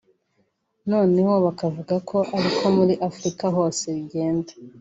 [0.91, 4.51] noneho bakavuga ko ari ko muri Afrika hose bigenda